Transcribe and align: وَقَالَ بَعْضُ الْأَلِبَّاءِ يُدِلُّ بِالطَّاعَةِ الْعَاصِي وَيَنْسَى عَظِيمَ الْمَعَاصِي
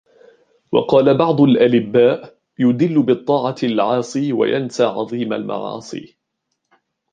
وَقَالَ 0.71 1.17
بَعْضُ 1.17 1.41
الْأَلِبَّاءِ 1.41 2.37
يُدِلُّ 2.59 3.01
بِالطَّاعَةِ 3.03 3.55
الْعَاصِي 3.63 4.33
وَيَنْسَى 4.33 4.83
عَظِيمَ 4.83 5.33
الْمَعَاصِي 5.33 6.17